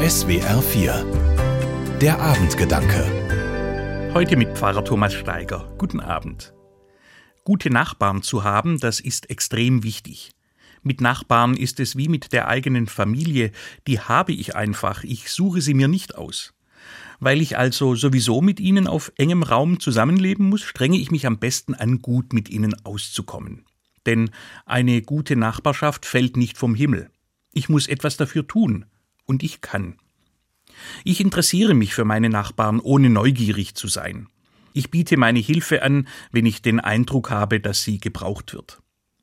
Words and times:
SWR 0.00 0.62
4 0.62 1.98
Der 2.00 2.20
Abendgedanke 2.20 4.12
Heute 4.14 4.36
mit 4.36 4.56
Pfarrer 4.56 4.84
Thomas 4.84 5.12
Steiger. 5.12 5.74
Guten 5.76 5.98
Abend. 5.98 6.54
Gute 7.42 7.68
Nachbarn 7.68 8.22
zu 8.22 8.44
haben, 8.44 8.78
das 8.78 9.00
ist 9.00 9.28
extrem 9.28 9.82
wichtig. 9.82 10.30
Mit 10.84 11.00
Nachbarn 11.00 11.56
ist 11.56 11.80
es 11.80 11.96
wie 11.96 12.06
mit 12.06 12.32
der 12.32 12.46
eigenen 12.46 12.86
Familie, 12.86 13.50
die 13.88 13.98
habe 13.98 14.30
ich 14.30 14.54
einfach, 14.54 15.02
ich 15.02 15.32
suche 15.32 15.62
sie 15.62 15.74
mir 15.74 15.88
nicht 15.88 16.14
aus. 16.14 16.54
Weil 17.18 17.40
ich 17.40 17.58
also 17.58 17.96
sowieso 17.96 18.40
mit 18.40 18.60
ihnen 18.60 18.86
auf 18.86 19.10
engem 19.16 19.42
Raum 19.42 19.80
zusammenleben 19.80 20.48
muss, 20.48 20.62
strenge 20.62 20.98
ich 20.98 21.10
mich 21.10 21.26
am 21.26 21.40
besten 21.40 21.74
an, 21.74 22.02
gut 22.02 22.32
mit 22.32 22.48
ihnen 22.50 22.76
auszukommen. 22.84 23.64
Denn 24.06 24.30
eine 24.64 25.02
gute 25.02 25.34
Nachbarschaft 25.34 26.06
fällt 26.06 26.36
nicht 26.36 26.56
vom 26.56 26.76
Himmel. 26.76 27.10
Ich 27.52 27.68
muss 27.68 27.88
etwas 27.88 28.16
dafür 28.16 28.46
tun, 28.46 28.84
und 29.28 29.42
ich 29.42 29.60
kann. 29.60 29.98
Ich 31.04 31.20
interessiere 31.20 31.74
mich 31.74 31.94
für 31.94 32.04
meine 32.04 32.30
Nachbarn, 32.30 32.80
ohne 32.80 33.10
neugierig 33.10 33.74
zu 33.74 33.88
sein. 33.88 34.28
Ich 34.72 34.90
biete 34.90 35.16
meine 35.16 35.38
Hilfe 35.38 35.82
an, 35.82 36.08
wenn 36.30 36.46
ich 36.46 36.62
den 36.62 36.80
Eindruck 36.80 37.30
habe, 37.30 37.60
dass 37.60 37.82
sie 37.82 37.98
gebraucht 37.98 38.54
wird. 38.54 38.80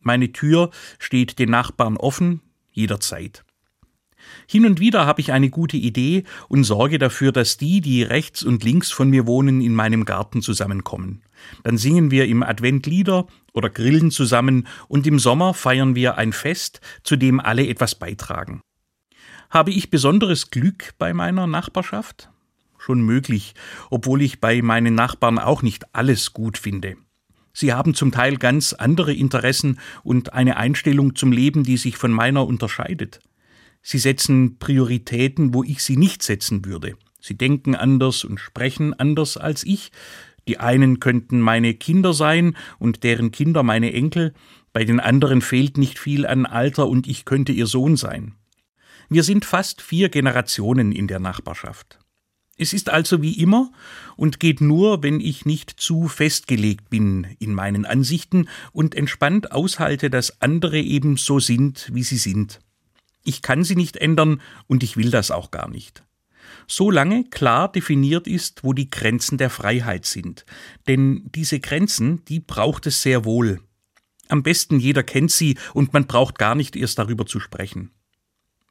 Meine 0.00 0.32
Tür 0.32 0.70
steht 0.98 1.38
den 1.38 1.50
Nachbarn 1.50 1.96
offen, 1.96 2.40
jederzeit. 2.72 3.44
Hin 4.46 4.66
und 4.66 4.80
wieder 4.80 5.06
habe 5.06 5.20
ich 5.20 5.32
eine 5.32 5.48
gute 5.48 5.76
Idee 5.76 6.24
und 6.48 6.64
sorge 6.64 6.98
dafür, 6.98 7.32
dass 7.32 7.56
die, 7.56 7.80
die 7.80 8.02
rechts 8.02 8.42
und 8.42 8.64
links 8.64 8.90
von 8.90 9.10
mir 9.10 9.26
wohnen, 9.26 9.60
in 9.60 9.74
meinem 9.74 10.04
Garten 10.04 10.42
zusammenkommen. 10.42 11.22
Dann 11.62 11.78
singen 11.78 12.10
wir 12.10 12.26
im 12.26 12.42
Advent 12.42 12.86
Lieder 12.86 13.26
oder 13.52 13.70
grillen 13.70 14.10
zusammen 14.10 14.66
und 14.88 15.06
im 15.06 15.18
Sommer 15.18 15.54
feiern 15.54 15.94
wir 15.94 16.18
ein 16.18 16.32
Fest, 16.32 16.80
zu 17.04 17.16
dem 17.16 17.40
alle 17.40 17.66
etwas 17.66 17.94
beitragen. 17.94 18.60
Habe 19.50 19.70
ich 19.70 19.90
besonderes 19.90 20.50
Glück 20.50 20.92
bei 20.98 21.14
meiner 21.14 21.46
Nachbarschaft? 21.46 22.28
Schon 22.76 23.00
möglich, 23.00 23.54
obwohl 23.90 24.20
ich 24.20 24.40
bei 24.40 24.60
meinen 24.60 24.94
Nachbarn 24.94 25.38
auch 25.38 25.62
nicht 25.62 25.94
alles 25.94 26.34
gut 26.34 26.58
finde. 26.58 26.96
Sie 27.54 27.72
haben 27.72 27.94
zum 27.94 28.12
Teil 28.12 28.36
ganz 28.36 28.74
andere 28.74 29.14
Interessen 29.14 29.80
und 30.04 30.34
eine 30.34 30.58
Einstellung 30.58 31.16
zum 31.16 31.32
Leben, 31.32 31.64
die 31.64 31.78
sich 31.78 31.96
von 31.96 32.12
meiner 32.12 32.46
unterscheidet. 32.46 33.20
Sie 33.82 33.98
setzen 33.98 34.58
Prioritäten, 34.58 35.54
wo 35.54 35.64
ich 35.64 35.82
sie 35.82 35.96
nicht 35.96 36.22
setzen 36.22 36.66
würde. 36.66 36.96
Sie 37.18 37.36
denken 37.36 37.74
anders 37.74 38.24
und 38.24 38.38
sprechen 38.38 38.92
anders 38.92 39.38
als 39.38 39.64
ich. 39.64 39.92
Die 40.46 40.58
einen 40.58 41.00
könnten 41.00 41.40
meine 41.40 41.72
Kinder 41.72 42.12
sein 42.12 42.54
und 42.78 43.02
deren 43.02 43.32
Kinder 43.32 43.62
meine 43.62 43.94
Enkel, 43.94 44.34
bei 44.74 44.84
den 44.84 45.00
anderen 45.00 45.40
fehlt 45.40 45.78
nicht 45.78 45.98
viel 45.98 46.26
an 46.26 46.44
Alter 46.44 46.86
und 46.86 47.08
ich 47.08 47.24
könnte 47.24 47.52
ihr 47.52 47.66
Sohn 47.66 47.96
sein. 47.96 48.34
Wir 49.10 49.22
sind 49.22 49.46
fast 49.46 49.80
vier 49.80 50.10
Generationen 50.10 50.92
in 50.92 51.08
der 51.08 51.18
Nachbarschaft. 51.18 51.98
Es 52.58 52.72
ist 52.72 52.90
also 52.90 53.22
wie 53.22 53.40
immer 53.40 53.72
und 54.16 54.40
geht 54.40 54.60
nur, 54.60 55.02
wenn 55.02 55.20
ich 55.20 55.46
nicht 55.46 55.70
zu 55.70 56.08
festgelegt 56.08 56.90
bin 56.90 57.26
in 57.38 57.54
meinen 57.54 57.86
Ansichten 57.86 58.48
und 58.72 58.94
entspannt 58.94 59.52
aushalte, 59.52 60.10
dass 60.10 60.42
andere 60.42 60.80
eben 60.80 61.16
so 61.16 61.38
sind, 61.38 61.88
wie 61.92 62.02
sie 62.02 62.18
sind. 62.18 62.60
Ich 63.24 63.42
kann 63.42 63.64
sie 63.64 63.76
nicht 63.76 63.96
ändern 63.96 64.42
und 64.66 64.82
ich 64.82 64.96
will 64.96 65.10
das 65.10 65.30
auch 65.30 65.50
gar 65.50 65.68
nicht. 65.70 66.02
Solange 66.66 67.24
klar 67.24 67.70
definiert 67.70 68.26
ist, 68.26 68.64
wo 68.64 68.72
die 68.72 68.90
Grenzen 68.90 69.38
der 69.38 69.50
Freiheit 69.50 70.04
sind. 70.04 70.44
Denn 70.86 71.30
diese 71.34 71.60
Grenzen, 71.60 72.24
die 72.26 72.40
braucht 72.40 72.86
es 72.86 73.02
sehr 73.02 73.24
wohl. 73.24 73.60
Am 74.28 74.42
besten 74.42 74.80
jeder 74.80 75.02
kennt 75.02 75.30
sie 75.30 75.56
und 75.72 75.92
man 75.92 76.06
braucht 76.06 76.38
gar 76.38 76.54
nicht 76.54 76.76
erst 76.76 76.98
darüber 76.98 77.24
zu 77.24 77.40
sprechen. 77.40 77.90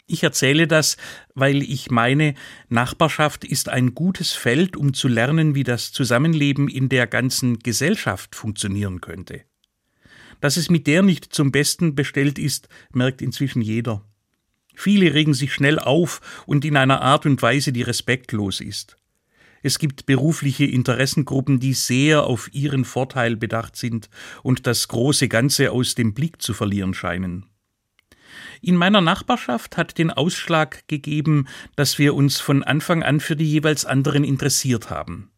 Ich 0.09 0.23
erzähle 0.23 0.67
das, 0.67 0.95
weil 1.35 1.61
ich 1.61 1.91
meine, 1.91 2.33
Nachbarschaft 2.69 3.43
ist 3.43 3.67
ein 3.67 3.93
gutes 3.93 4.31
Feld, 4.31 4.77
um 4.77 4.93
zu 4.93 5.09
lernen, 5.09 5.53
wie 5.53 5.65
das 5.65 5.91
Zusammenleben 5.91 6.69
in 6.69 6.87
der 6.87 7.07
ganzen 7.07 7.59
Gesellschaft 7.59 8.33
funktionieren 8.33 9.01
könnte. 9.01 9.41
Dass 10.39 10.55
es 10.55 10.69
mit 10.69 10.87
der 10.87 11.01
nicht 11.01 11.33
zum 11.33 11.51
Besten 11.51 11.93
bestellt 11.93 12.39
ist, 12.39 12.69
merkt 12.93 13.21
inzwischen 13.21 13.61
jeder. 13.61 14.01
Viele 14.75 15.13
regen 15.13 15.33
sich 15.33 15.53
schnell 15.53 15.77
auf 15.77 16.21
und 16.45 16.63
in 16.63 16.77
einer 16.77 17.01
Art 17.01 17.25
und 17.25 17.41
Weise, 17.41 17.73
die 17.73 17.81
respektlos 17.81 18.61
ist. 18.61 18.95
Es 19.61 19.77
gibt 19.77 20.05
berufliche 20.05 20.65
Interessengruppen, 20.65 21.59
die 21.59 21.73
sehr 21.73 22.23
auf 22.23 22.53
ihren 22.53 22.85
Vorteil 22.85 23.35
bedacht 23.35 23.75
sind 23.75 24.09
und 24.41 24.67
das 24.67 24.87
große 24.87 25.27
Ganze 25.27 25.71
aus 25.73 25.95
dem 25.95 26.13
Blick 26.13 26.41
zu 26.41 26.53
verlieren 26.53 26.93
scheinen. 26.93 27.47
In 28.61 28.75
meiner 28.75 29.01
Nachbarschaft 29.01 29.77
hat 29.77 29.97
den 29.97 30.11
Ausschlag 30.11 30.87
gegeben, 30.87 31.47
dass 31.75 31.97
wir 31.97 32.15
uns 32.15 32.39
von 32.39 32.63
Anfang 32.63 33.03
an 33.03 33.19
für 33.19 33.35
die 33.35 33.49
jeweils 33.49 33.85
anderen 33.85 34.23
interessiert 34.23 34.89
haben. 34.89 35.31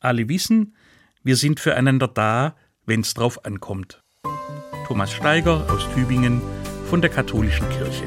Alle 0.00 0.28
wissen, 0.28 0.74
wir 1.22 1.36
sind 1.36 1.60
füreinander 1.60 2.08
da, 2.08 2.56
wenn's 2.86 3.14
drauf 3.14 3.44
ankommt. 3.44 4.02
Thomas 4.86 5.12
Steiger 5.12 5.70
aus 5.70 5.86
Tübingen 5.94 6.40
von 6.88 7.00
der 7.00 7.10
Katholischen 7.10 7.68
Kirche. 7.68 8.04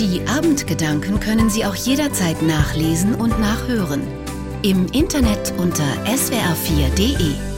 Die 0.00 0.26
Abendgedanken 0.26 1.20
können 1.20 1.48
Sie 1.48 1.64
auch 1.64 1.76
jederzeit 1.76 2.42
nachlesen 2.42 3.14
und 3.14 3.38
nachhören. 3.38 4.02
Im 4.62 4.86
Internet 4.86 5.54
unter 5.58 5.84
swr4.de. 6.06 7.51